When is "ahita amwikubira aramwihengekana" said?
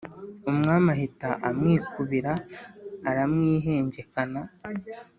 0.95-4.41